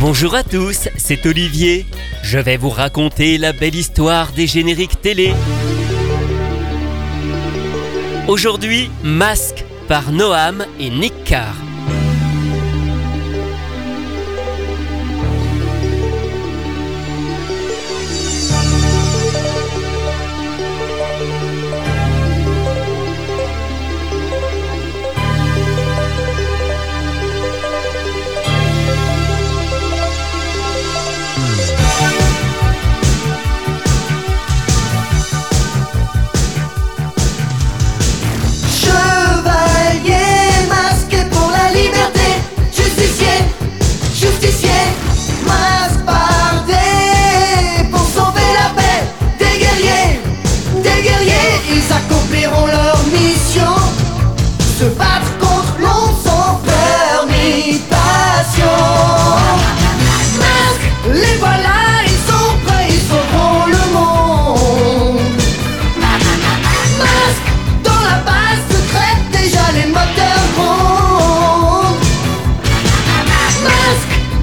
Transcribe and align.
Bonjour 0.00 0.34
à 0.34 0.42
tous, 0.42 0.88
c'est 0.96 1.26
Olivier. 1.26 1.84
Je 2.22 2.38
vais 2.38 2.56
vous 2.56 2.70
raconter 2.70 3.36
la 3.36 3.52
belle 3.52 3.74
histoire 3.74 4.32
des 4.32 4.46
génériques 4.46 5.02
télé. 5.02 5.34
Aujourd'hui, 8.26 8.90
Masque 9.04 9.62
par 9.88 10.10
Noam 10.10 10.64
et 10.78 10.88
Nick 10.88 11.12
Carr. 11.24 11.54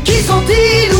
Qui 0.07 0.23
sont-ils 0.23 0.96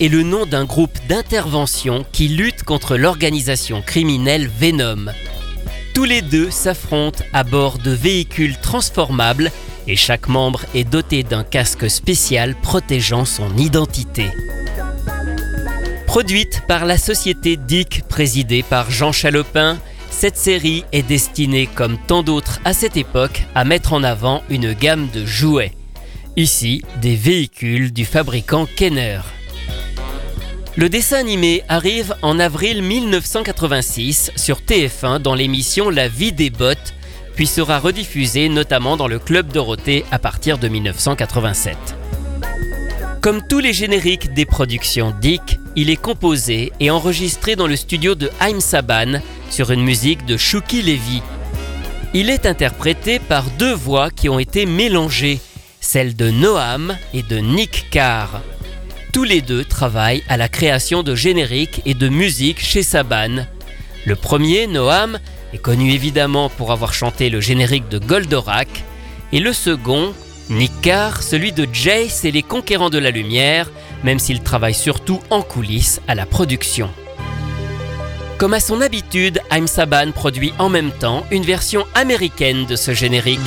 est 0.00 0.08
le 0.08 0.22
nom 0.22 0.46
d'un 0.46 0.64
groupe 0.64 0.96
d'intervention 1.08 2.04
qui 2.12 2.28
lutte 2.28 2.62
contre 2.62 2.96
l'organisation 2.96 3.82
criminelle 3.82 4.48
Venom. 4.60 5.12
Tous 5.94 6.04
les 6.04 6.20
deux 6.20 6.50
s'affrontent 6.50 7.24
à 7.32 7.44
bord 7.44 7.78
de 7.78 7.90
véhicules 7.90 8.58
transformables 8.58 9.50
et 9.86 9.96
chaque 9.96 10.28
membre 10.28 10.64
est 10.74 10.84
doté 10.84 11.22
d'un 11.22 11.44
casque 11.44 11.88
spécial 11.88 12.54
protégeant 12.54 13.24
son 13.24 13.56
identité. 13.56 14.26
Produite 16.06 16.62
par 16.66 16.84
la 16.84 16.98
société 16.98 17.56
Dick 17.56 18.02
présidée 18.08 18.62
par 18.62 18.90
Jean 18.90 19.12
Chalopin, 19.12 19.78
cette 20.10 20.36
série 20.36 20.84
est 20.92 21.02
destinée, 21.02 21.68
comme 21.74 21.98
tant 22.06 22.22
d'autres 22.22 22.60
à 22.64 22.72
cette 22.72 22.96
époque, 22.96 23.42
à 23.54 23.64
mettre 23.64 23.92
en 23.92 24.02
avant 24.02 24.42
une 24.48 24.72
gamme 24.72 25.08
de 25.12 25.26
jouets. 25.26 25.72
Ici, 26.36 26.82
des 27.02 27.16
véhicules 27.16 27.92
du 27.92 28.04
fabricant 28.04 28.66
Kenner. 28.76 29.20
Le 30.78 30.90
dessin 30.90 31.16
animé 31.16 31.62
arrive 31.70 32.14
en 32.20 32.38
avril 32.38 32.82
1986 32.82 34.32
sur 34.36 34.60
TF1 34.60 35.20
dans 35.20 35.34
l'émission 35.34 35.88
La 35.88 36.06
vie 36.06 36.32
des 36.32 36.50
bottes, 36.50 36.92
puis 37.34 37.46
sera 37.46 37.78
rediffusé 37.78 38.50
notamment 38.50 38.98
dans 38.98 39.08
le 39.08 39.18
Club 39.18 39.50
Dorothée 39.50 40.04
à 40.10 40.18
partir 40.18 40.58
de 40.58 40.68
1987. 40.68 41.78
Comme 43.22 43.40
tous 43.48 43.60
les 43.60 43.72
génériques 43.72 44.34
des 44.34 44.44
productions 44.44 45.14
Dick, 45.18 45.58
il 45.76 45.88
est 45.88 45.96
composé 45.96 46.72
et 46.78 46.90
enregistré 46.90 47.56
dans 47.56 47.66
le 47.66 47.76
studio 47.76 48.14
de 48.14 48.30
Haim 48.38 48.60
Saban 48.60 49.22
sur 49.48 49.70
une 49.70 49.82
musique 49.82 50.26
de 50.26 50.36
Shuki 50.36 50.82
Levy. 50.82 51.22
Il 52.12 52.28
est 52.28 52.44
interprété 52.44 53.18
par 53.18 53.44
deux 53.58 53.74
voix 53.74 54.10
qui 54.10 54.28
ont 54.28 54.38
été 54.38 54.66
mélangées, 54.66 55.40
celle 55.80 56.14
de 56.14 56.30
Noam 56.30 56.94
et 57.14 57.22
de 57.22 57.38
Nick 57.38 57.86
Carr. 57.90 58.42
Tous 59.16 59.24
les 59.24 59.40
deux 59.40 59.64
travaillent 59.64 60.22
à 60.28 60.36
la 60.36 60.50
création 60.50 61.02
de 61.02 61.14
génériques 61.14 61.80
et 61.86 61.94
de 61.94 62.10
musique 62.10 62.60
chez 62.60 62.82
Saban. 62.82 63.46
Le 64.04 64.14
premier, 64.14 64.66
Noam, 64.66 65.18
est 65.54 65.58
connu 65.58 65.90
évidemment 65.92 66.50
pour 66.50 66.70
avoir 66.70 66.92
chanté 66.92 67.30
le 67.30 67.40
générique 67.40 67.88
de 67.88 67.98
Goldorak, 67.98 68.68
et 69.32 69.40
le 69.40 69.54
second, 69.54 70.12
Nick 70.50 70.90
celui 71.22 71.52
de 71.52 71.66
Jace 71.72 72.26
et 72.26 72.30
les 72.30 72.42
Conquérants 72.42 72.90
de 72.90 72.98
la 72.98 73.10
Lumière, 73.10 73.70
même 74.04 74.18
s'il 74.18 74.42
travaille 74.42 74.74
surtout 74.74 75.22
en 75.30 75.40
coulisses 75.40 76.02
à 76.08 76.14
la 76.14 76.26
production. 76.26 76.90
Comme 78.36 78.52
à 78.52 78.60
son 78.60 78.82
habitude, 78.82 79.40
Haim 79.50 79.66
Saban 79.66 80.12
produit 80.12 80.52
en 80.58 80.68
même 80.68 80.90
temps 80.90 81.24
une 81.30 81.44
version 81.44 81.86
américaine 81.94 82.66
de 82.66 82.76
ce 82.76 82.92
générique. 82.92 83.40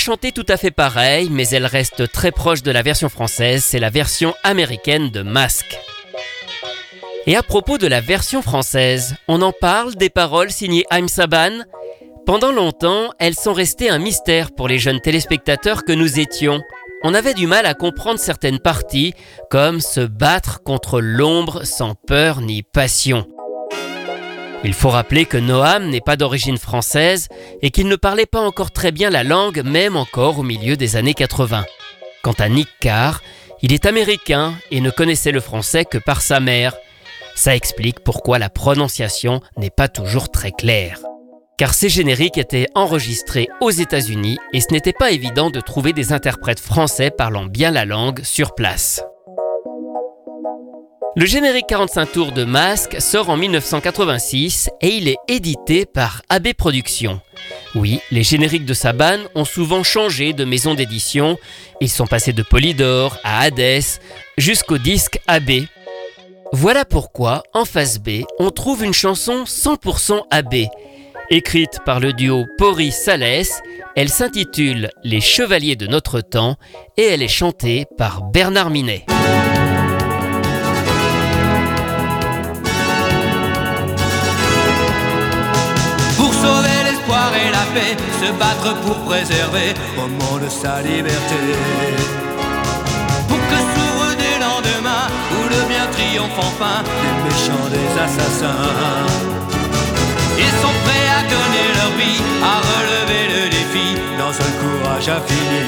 Pas 0.00 0.04
chanté 0.12 0.32
tout 0.32 0.46
à 0.48 0.56
fait 0.56 0.70
pareil, 0.70 1.28
mais 1.30 1.46
elle 1.48 1.66
reste 1.66 2.10
très 2.10 2.32
proche 2.32 2.62
de 2.62 2.70
la 2.70 2.80
version 2.80 3.10
française, 3.10 3.62
c'est 3.62 3.78
la 3.78 3.90
version 3.90 4.34
américaine 4.44 5.10
de 5.10 5.20
Masque. 5.20 5.78
Et 7.26 7.36
à 7.36 7.42
propos 7.42 7.76
de 7.76 7.86
la 7.86 8.00
version 8.00 8.40
française, 8.40 9.14
on 9.28 9.42
en 9.42 9.52
parle 9.52 9.94
des 9.96 10.08
paroles 10.08 10.52
signées 10.52 10.86
Haim 10.90 11.06
Saban 11.06 11.64
Pendant 12.24 12.50
longtemps, 12.50 13.10
elles 13.18 13.34
sont 13.34 13.52
restées 13.52 13.90
un 13.90 13.98
mystère 13.98 14.52
pour 14.52 14.68
les 14.68 14.78
jeunes 14.78 15.02
téléspectateurs 15.02 15.84
que 15.84 15.92
nous 15.92 16.18
étions. 16.18 16.62
On 17.02 17.12
avait 17.12 17.34
du 17.34 17.46
mal 17.46 17.66
à 17.66 17.74
comprendre 17.74 18.18
certaines 18.18 18.60
parties, 18.60 19.12
comme 19.50 19.80
se 19.80 20.00
battre 20.00 20.62
contre 20.62 21.02
l'ombre 21.02 21.64
sans 21.64 21.94
peur 21.94 22.40
ni 22.40 22.62
passion. 22.62 23.26
Il 24.62 24.74
faut 24.74 24.90
rappeler 24.90 25.24
que 25.24 25.38
Noam 25.38 25.88
n'est 25.88 26.02
pas 26.02 26.16
d'origine 26.16 26.58
française 26.58 27.28
et 27.62 27.70
qu'il 27.70 27.88
ne 27.88 27.96
parlait 27.96 28.26
pas 28.26 28.40
encore 28.40 28.70
très 28.70 28.92
bien 28.92 29.08
la 29.08 29.24
langue, 29.24 29.62
même 29.64 29.96
encore 29.96 30.38
au 30.38 30.42
milieu 30.42 30.76
des 30.76 30.96
années 30.96 31.14
80. 31.14 31.64
Quant 32.22 32.34
à 32.38 32.48
Nick 32.50 32.68
Carr, 32.78 33.22
il 33.62 33.72
est 33.72 33.86
américain 33.86 34.54
et 34.70 34.82
ne 34.82 34.90
connaissait 34.90 35.32
le 35.32 35.40
français 35.40 35.86
que 35.86 35.96
par 35.96 36.20
sa 36.20 36.40
mère. 36.40 36.76
Ça 37.34 37.56
explique 37.56 38.00
pourquoi 38.00 38.38
la 38.38 38.50
prononciation 38.50 39.40
n'est 39.56 39.70
pas 39.70 39.88
toujours 39.88 40.30
très 40.30 40.52
claire. 40.52 41.00
Car 41.56 41.72
ces 41.72 41.88
génériques 41.88 42.38
étaient 42.38 42.66
enregistrés 42.74 43.48
aux 43.62 43.70
États-Unis 43.70 44.38
et 44.52 44.60
ce 44.60 44.72
n'était 44.72 44.92
pas 44.92 45.10
évident 45.10 45.50
de 45.50 45.60
trouver 45.60 45.94
des 45.94 46.12
interprètes 46.12 46.60
français 46.60 47.10
parlant 47.10 47.46
bien 47.46 47.70
la 47.70 47.86
langue 47.86 48.22
sur 48.24 48.54
place. 48.54 49.02
Le 51.16 51.26
générique 51.26 51.66
45 51.66 52.12
tours 52.12 52.32
de 52.32 52.44
Masque 52.44 53.00
sort 53.00 53.30
en 53.30 53.36
1986 53.36 54.70
et 54.80 54.94
il 54.94 55.08
est 55.08 55.16
édité 55.26 55.84
par 55.84 56.22
AB 56.28 56.52
Productions. 56.56 57.20
Oui, 57.74 58.00
les 58.12 58.22
génériques 58.22 58.64
de 58.64 58.74
Saban 58.74 59.18
ont 59.34 59.44
souvent 59.44 59.82
changé 59.82 60.32
de 60.32 60.44
maison 60.44 60.74
d'édition. 60.74 61.36
Ils 61.80 61.88
sont 61.88 62.06
passés 62.06 62.32
de 62.32 62.44
Polydor 62.44 63.18
à 63.24 63.40
Hades 63.40 63.82
jusqu'au 64.38 64.78
disque 64.78 65.18
AB. 65.26 65.64
Voilà 66.52 66.84
pourquoi, 66.84 67.42
en 67.54 67.64
face 67.64 67.98
B, 67.98 68.22
on 68.38 68.50
trouve 68.50 68.84
une 68.84 68.94
chanson 68.94 69.44
100% 69.44 70.22
AB. 70.30 70.68
Écrite 71.28 71.80
par 71.84 71.98
le 71.98 72.12
duo 72.12 72.46
Pori-Salès, 72.56 73.62
elle 73.96 74.08
s'intitule 74.08 74.90
Les 75.02 75.20
Chevaliers 75.20 75.76
de 75.76 75.88
notre 75.88 76.20
temps 76.20 76.56
et 76.96 77.02
elle 77.02 77.22
est 77.22 77.28
chantée 77.28 77.86
par 77.98 78.22
Bernard 78.22 78.70
Minet. 78.70 79.06
Sauver 86.42 86.78
l'espoir 86.86 87.28
et 87.42 87.50
la 87.58 87.64
paix, 87.74 87.94
se 88.20 88.28
battre 88.42 88.70
pour 88.84 88.96
préserver 89.10 89.70
au 90.02 90.06
monde 90.20 90.46
sa 90.48 90.80
liberté. 90.82 91.40
Pour 93.28 93.42
que 93.50 93.58
s'ouvre 93.70 94.10
des 94.24 94.36
lendemains 94.46 95.06
où 95.36 95.40
le 95.54 95.60
bien 95.72 95.86
triomphe 95.96 96.38
enfin 96.48 96.78
des 97.02 97.14
méchants, 97.26 97.68
des 97.76 97.90
assassins. 98.06 98.66
Ils 100.44 100.56
sont 100.62 100.76
prêts 100.84 101.08
à 101.18 101.22
donner 101.34 101.66
leur 101.78 101.92
vie, 102.00 102.22
à 102.52 102.56
relever 102.72 103.24
le 103.34 103.42
défi 103.56 103.88
dans 104.20 104.34
un 104.46 104.52
courage 104.62 105.08
infini. 105.18 105.64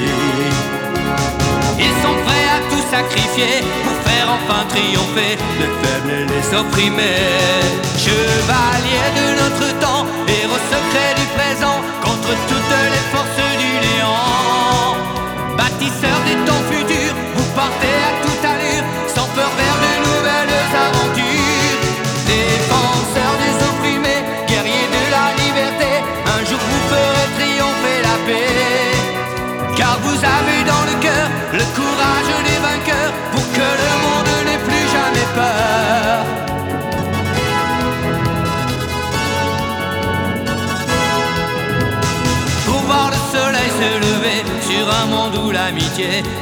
Ils 1.85 1.95
sont 2.03 2.17
prêts 2.25 2.47
à 2.52 2.52
sacrifier 2.89 3.61
pour 3.83 3.97
faire 4.07 4.27
enfin 4.37 4.65
triompher 4.69 5.37
les 5.59 5.71
faibles 5.81 6.11
et 6.11 6.25
les 6.25 6.57
opprimés. 6.57 7.83
Chevaliers 7.97 9.11
de 9.19 9.27
notre 9.41 9.67
temps, 9.79 10.05
héros 10.27 10.63
secrets 10.71 11.15
du 11.15 11.22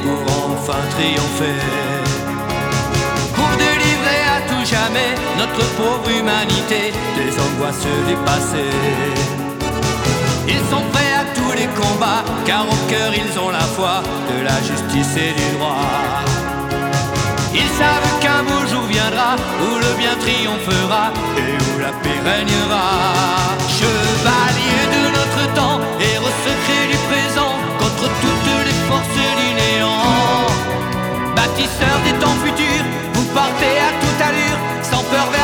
pour 0.02 0.20
enfin 0.50 0.78
triompher. 0.90 1.60
Pour 3.34 3.50
délivrer 3.56 4.22
à 4.36 4.40
tout 4.48 4.64
jamais 4.64 5.14
notre 5.38 5.64
pauvre 5.76 6.10
humanité 6.10 6.92
des 7.16 7.30
angoisses 7.38 7.86
du 8.08 8.16
passé. 8.24 8.64
Ils 10.48 10.64
sont 10.70 10.82
prêts 10.92 11.14
à 11.14 11.24
tous 11.36 11.52
les 11.52 11.68
combats, 11.80 12.24
car 12.44 12.64
au 12.66 12.90
cœur 12.90 13.12
ils 13.14 13.38
ont 13.38 13.50
la 13.50 13.66
foi 13.76 14.02
de 14.30 14.42
la 14.42 14.58
justice 14.60 15.16
et 15.16 15.32
du 15.40 15.56
droit. 15.56 15.86
Ils 17.54 17.72
savent 17.78 18.18
qu'un 18.20 18.42
beau 18.42 18.66
jour 18.66 18.84
viendra 18.88 19.36
où 19.62 19.76
le 19.84 19.92
bien 20.00 20.16
triomphera 20.18 21.12
et 21.38 21.54
où 21.68 21.78
la 21.78 21.92
paix 22.02 22.20
régnera. 22.24 22.88
Chevaliers 23.78 24.88
de 24.96 25.02
notre 25.16 25.54
temps, 25.54 25.78
héros 26.00 26.36
secrets 26.46 26.88
du 26.90 26.98
présent, 27.10 27.54
forces 28.92 29.26
du 29.40 29.54
néant. 29.54 30.02
Des 32.04 32.18
temps 32.18 32.38
futurs, 32.44 32.86
vous 33.14 33.26
partez 33.34 33.74
à 33.88 33.90
toute 34.00 34.20
allure, 34.28 34.58
sans 34.82 35.02
peur 35.10 35.26
vers 35.30 35.41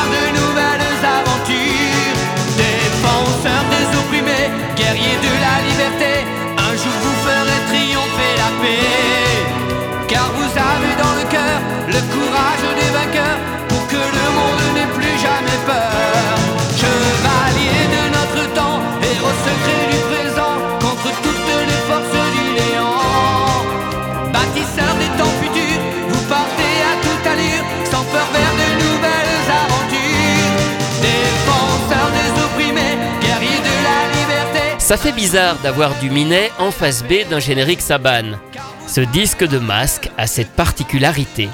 Ça 34.88 34.96
fait 34.96 35.12
bizarre 35.12 35.58
d'avoir 35.62 36.00
du 36.00 36.08
Minet 36.08 36.50
en 36.58 36.70
face 36.70 37.04
B 37.04 37.28
d'un 37.28 37.40
générique 37.40 37.82
Saban. 37.82 38.38
Ce 38.86 39.02
disque 39.02 39.46
de 39.46 39.58
masque 39.58 40.08
a 40.16 40.26
cette 40.26 40.52
particularité. 40.52 41.50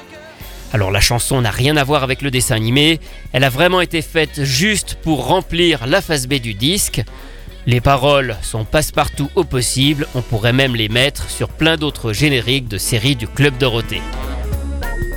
Alors 0.72 0.92
la 0.92 1.00
chanson 1.00 1.40
n'a 1.40 1.50
rien 1.50 1.76
à 1.76 1.82
voir 1.82 2.04
avec 2.04 2.22
le 2.22 2.30
dessin 2.30 2.54
animé, 2.54 3.00
elle 3.32 3.42
a 3.42 3.50
vraiment 3.50 3.80
été 3.80 4.02
faite 4.02 4.44
juste 4.44 4.98
pour 5.02 5.26
remplir 5.26 5.84
la 5.88 6.00
face 6.00 6.28
B 6.28 6.34
du 6.34 6.54
disque. 6.54 7.02
Les 7.66 7.80
paroles 7.80 8.36
sont 8.40 8.64
passe-partout 8.64 9.30
au 9.34 9.42
possible, 9.42 10.06
on 10.14 10.22
pourrait 10.22 10.52
même 10.52 10.76
les 10.76 10.88
mettre 10.88 11.28
sur 11.28 11.48
plein 11.48 11.76
d'autres 11.76 12.12
génériques 12.12 12.68
de 12.68 12.78
séries 12.78 13.16
du 13.16 13.26
Club 13.26 13.58
Dorothée. 13.58 14.02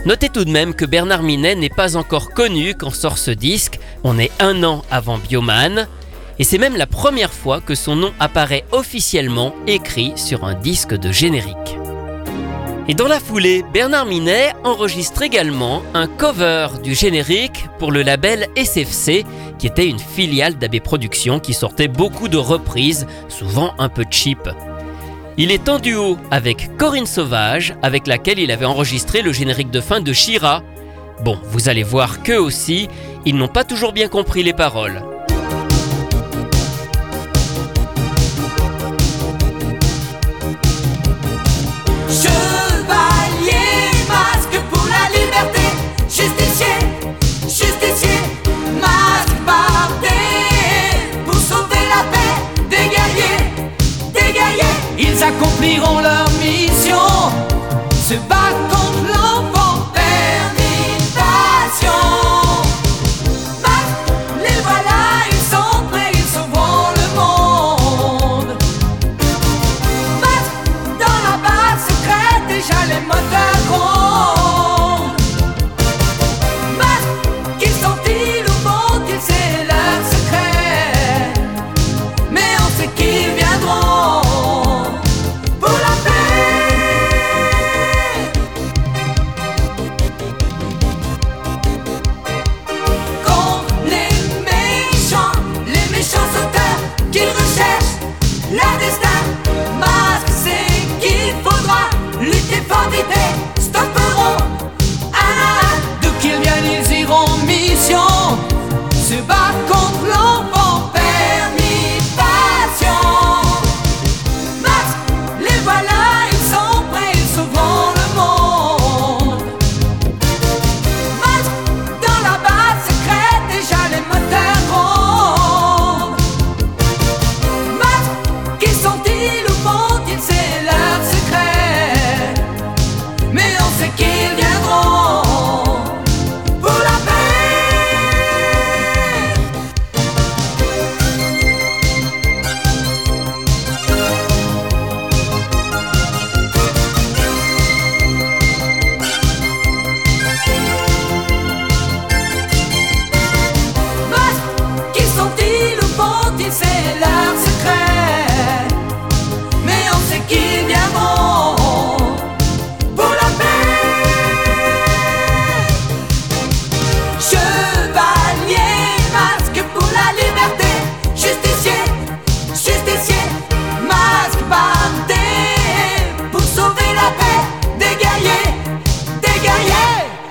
Notez 0.07 0.29
tout 0.29 0.43
de 0.43 0.50
même 0.50 0.74
que 0.74 0.86
Bernard 0.86 1.21
Minet 1.21 1.53
n'est 1.53 1.69
pas 1.69 1.95
encore 1.95 2.31
connu 2.31 2.74
quand 2.74 2.89
sort 2.89 3.19
ce 3.19 3.29
disque, 3.29 3.77
on 4.03 4.17
est 4.17 4.31
un 4.39 4.63
an 4.63 4.83
avant 4.89 5.19
Bioman, 5.19 5.88
et 6.39 6.44
c'est 6.44 6.58
même 6.58 6.77
la 6.77 6.88
première 6.88 7.34
fois 7.34 7.62
que 7.62 7.75
son 7.75 7.96
nom 7.96 8.13
apparaît 8.20 8.65
officiellement 8.72 9.53
écrit 9.65 10.13
sur 10.15 10.46
un 10.46 10.53
disque 10.53 10.94
de 10.94 11.12
générique. 11.12 11.77
Et 12.89 12.94
dans 12.94 13.08
la 13.08 13.20
foulée, 13.20 13.65
Bernard 13.74 14.06
Minet 14.06 14.53
enregistre 14.63 15.22
également 15.22 15.84
un 15.94 16.08
cover 16.08 16.67
du 16.82 16.96
générique 16.96 17.65
pour 17.79 17.91
le 17.91 18.01
label 18.01 18.48
SFC, 18.56 19.25
qui 19.60 19.67
était 19.67 19.89
une 19.89 20.00
filiale 20.00 20.58
d'AB 20.58 20.79
Productions 20.79 21.39
qui 21.39 21.53
sortait 21.53 21.89
beaucoup 21.89 22.29
de 22.29 22.38
reprises, 22.38 23.06
souvent 23.27 23.74
un 23.77 23.89
peu 23.89 24.06
cheap. 24.10 24.50
Il 25.38 25.51
est 25.51 25.67
en 25.67 25.79
duo 25.79 26.17
avec 26.32 26.77
Corinne 26.77 27.06
Sauvage, 27.06 27.75
avec 27.82 28.08
laquelle 28.08 28.39
il 28.39 28.51
avait 28.51 28.65
enregistré 28.65 29.22
le 29.22 29.34
générique 29.34 29.70
de 29.70 29.82
fin 29.82 30.00
de 30.00 30.13
Shira. 30.13 30.63
Bon, 31.25 31.38
vous 31.44 31.67
allez 31.67 31.84
voir 31.84 32.24
qu'eux 32.24 32.39
aussi, 32.39 32.88
ils 33.25 33.36
n'ont 33.36 33.50
pas 33.50 33.65
toujours 33.65 33.91
bien 33.91 34.08
compris 34.08 34.44
les 34.44 34.53
paroles. 34.53 35.01
accompliront 55.58 56.00
leur 56.02 56.30
mission. 56.40 56.98
Se 57.92 58.14
battre 58.30 58.47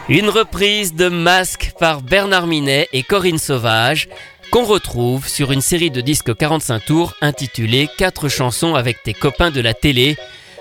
Une 0.09 0.29
reprise 0.29 0.95
de 0.95 1.09
Masque 1.09 1.73
par 1.81 2.01
Bernard 2.01 2.47
Minet 2.47 2.89
et 2.93 3.03
Corinne 3.03 3.39
Sauvage 3.39 4.09
qu'on 4.53 4.63
retrouve 4.63 5.27
sur 5.27 5.51
une 5.51 5.61
série 5.61 5.91
de 5.91 6.01
disques 6.01 6.33
45 6.33 6.85
tours 6.85 7.15
intitulée 7.21 7.89
4 7.99 8.29
chansons 8.29 8.77
avec 8.77 9.03
tes 9.03 9.15
copains 9.15 9.51
de 9.51 9.61
la 9.61 9.75
télé. 9.75 10.17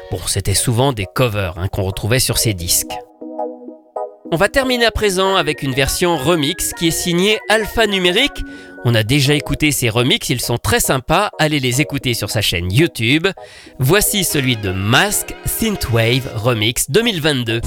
Bon, 0.10 0.20
c'était 0.26 0.56
souvent 0.56 0.94
des 0.94 1.06
covers 1.06 1.60
hein, 1.60 1.68
qu'on 1.68 1.84
retrouvait 1.84 2.18
sur 2.18 2.40
ces 2.40 2.56
disques. 2.56 2.94
On 4.32 4.36
va 4.36 4.50
terminer 4.50 4.86
à 4.86 4.92
présent 4.92 5.36
avec 5.36 5.62
une 5.62 5.74
version 5.74 6.18
remix 6.18 6.74
qui 6.74 6.88
est 6.88 6.92
signée 6.92 7.38
Alpha 7.48 7.86
Numérique. 7.86 8.44
On 8.84 8.96
a 8.96 9.04
déjà 9.04 9.36
écouté 9.36 9.72
ces 9.72 9.90
remix, 9.90 10.28
ils 10.28 10.42
sont 10.42 10.58
très 10.58 10.80
sympas, 10.80 11.30
allez 11.38 11.60
les 11.60 11.82
écouter 11.82 12.16
sur 12.16 12.32
sa 12.32 12.42
chaîne 12.42 12.74
YouTube. 12.74 13.28
Voici 13.78 14.24
celui 14.24 14.58
de 14.58 14.72
Mask 14.72 15.36
Synthwave 15.46 16.32
Remix 16.34 16.90
2022. 16.90 17.62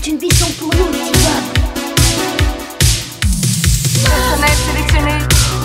C'est 0.00 0.10
une 0.10 0.18
vision 0.18 0.46
pour 0.60 0.68
nous, 0.76 0.92
les 0.92 1.10
Tivoires. 1.10 1.42
Personnel 4.04 4.56
sélectionné, 4.66 5.18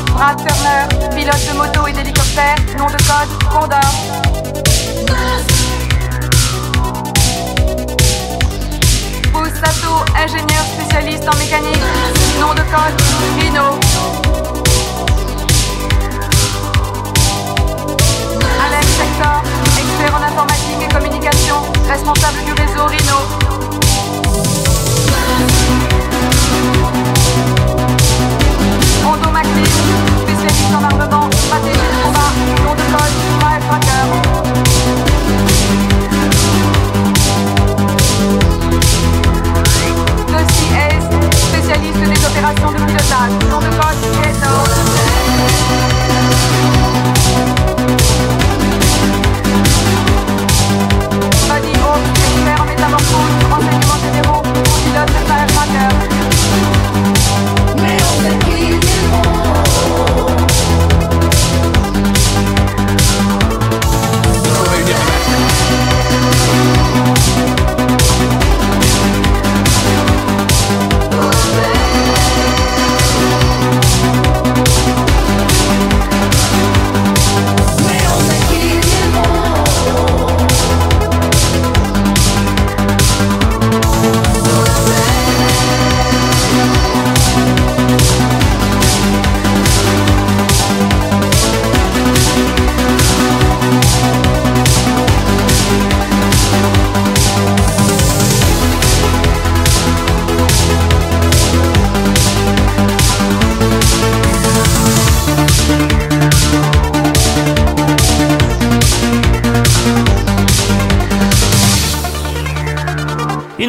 bras 0.08 0.36
Turner, 0.36 1.16
pilote 1.16 1.48
de 1.48 1.58
moto 1.58 1.88
et 1.88 1.94
d'hélicoptère, 1.94 2.56
nom 2.78 2.88
de 2.88 2.94
code, 2.94 3.30
Condor. 3.52 3.80
Pousse 9.34 9.54
Sato, 9.64 10.04
ingénieur 10.16 10.66
spécialiste 10.78 11.28
en 11.32 11.38
mécanique, 11.38 11.84
nom 12.40 12.54
de 12.54 12.62
code, 12.74 13.02
Rhino. 13.38 13.80
Alex 18.66 18.88
Sector, 18.88 19.44
expert 19.78 20.16
en 20.16 20.24
informatique 20.24 20.82
et 20.82 20.94
communication, 20.94 21.56
responsable 21.88 22.40
du 22.46 22.54
réseau 22.54 22.86
Rhino. 22.88 23.53
Automatique 29.06 29.93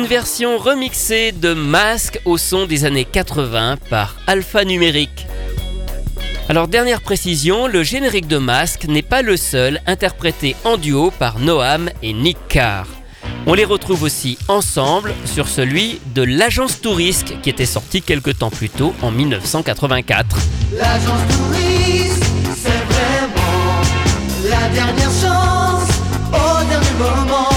version 0.07 0.59
remixée 0.59 1.33
de 1.33 1.55
Masque 1.55 2.21
au 2.25 2.37
son 2.37 2.67
des 2.67 2.85
années 2.85 3.05
80 3.05 3.77
par 3.89 4.17
Alpha 4.27 4.65
Numérique. 4.65 5.27
Alors 6.49 6.69
dernière 6.69 7.01
précision, 7.01 7.67
le 7.67 7.83
générique 7.83 8.27
de 8.27 8.39
Masque 8.39 8.85
n'est 8.85 9.03
pas 9.03 9.23
le 9.23 9.37
seul 9.37 9.81
interprété 9.87 10.57
en 10.65 10.77
duo 10.77 11.11
par 11.11 11.39
Noam 11.39 11.91
et 12.03 12.13
Nick 12.13 12.39
Carr. 12.49 12.87
On 13.47 13.55
les 13.55 13.65
retrouve 13.65 14.03
aussi 14.03 14.39
ensemble 14.49 15.15
sur 15.25 15.49
celui 15.49 16.01
de 16.15 16.23
l'agence 16.23 16.81
Tourisque 16.81 17.35
qui 17.43 17.51
était 17.51 17.67
sorti 17.67 18.03
quelques 18.03 18.39
temps 18.39 18.51
plus 18.51 18.71
tôt 18.71 18.95
en 19.03 19.11
1984. 19.11 20.37
L'agence 20.77 21.37
touriste, 21.37 22.25
c'est 22.57 22.85
vraiment 22.93 23.83
la 24.51 24.69
dernière 24.69 25.11
chance 25.11 25.89
au 26.33 26.65
dernier 26.65 26.99
moment. 26.99 27.49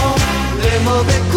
Les 0.62 0.84
mauvais 0.84 1.22
coups, 1.32 1.37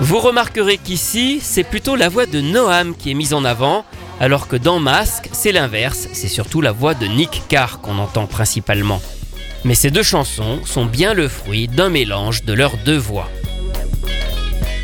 Vous 0.00 0.18
remarquerez 0.18 0.78
qu'ici, 0.78 1.40
c'est 1.42 1.64
plutôt 1.64 1.96
la 1.96 2.08
voix 2.08 2.26
de 2.26 2.40
Noam 2.40 2.94
qui 2.94 3.10
est 3.10 3.14
mise 3.14 3.34
en 3.34 3.44
avant, 3.44 3.84
alors 4.20 4.46
que 4.46 4.56
dans 4.56 4.78
Masque, 4.78 5.28
c'est 5.32 5.50
l'inverse, 5.50 6.08
c'est 6.12 6.28
surtout 6.28 6.60
la 6.60 6.72
voix 6.72 6.94
de 6.94 7.06
Nick 7.06 7.42
Carr 7.48 7.80
qu'on 7.80 7.98
entend 7.98 8.26
principalement. 8.26 9.00
Mais 9.64 9.74
ces 9.74 9.90
deux 9.90 10.02
chansons 10.02 10.60
sont 10.64 10.84
bien 10.84 11.14
le 11.14 11.26
fruit 11.26 11.68
d'un 11.68 11.88
mélange 11.88 12.44
de 12.44 12.52
leurs 12.52 12.76
deux 12.84 12.96
voix. 12.96 13.28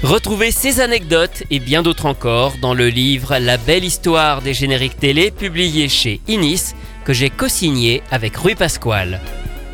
Retrouvez 0.03 0.51
ces 0.51 0.81
anecdotes 0.81 1.43
et 1.51 1.61
bien 1.61 1.83
d'autres 1.83 2.07
encore 2.07 2.55
dans 2.63 2.73
le 2.73 2.89
livre 2.89 3.37
La 3.39 3.59
belle 3.59 3.85
histoire 3.85 4.41
des 4.41 4.55
génériques 4.55 4.99
télé 4.99 5.31
publié 5.31 5.91
chez 5.91 6.21
Inis 6.27 6.73
que 7.05 7.13
j'ai 7.13 7.29
co-signé 7.29 8.03
avec 8.11 8.37
Rui 8.37 8.55
Pasquale. 8.55 9.21